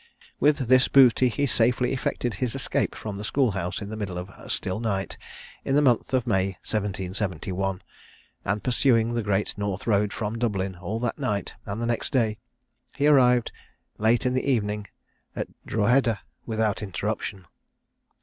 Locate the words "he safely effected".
1.29-2.33